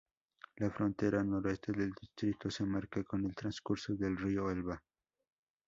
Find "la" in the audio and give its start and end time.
0.55-0.71